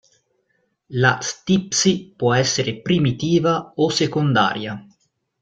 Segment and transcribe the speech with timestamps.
[0.95, 4.83] La stipsi può essere primitiva o secondaria.